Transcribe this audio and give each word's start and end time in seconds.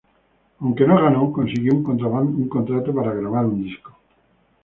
Aunque 0.59 0.87
no 0.87 0.99
ganó, 0.99 1.31
consiguió 1.31 1.75
un 1.75 1.83
contrato 2.49 2.91
para 2.91 3.13
grabar 3.13 3.45
un 3.45 3.61
disco. 3.63 3.95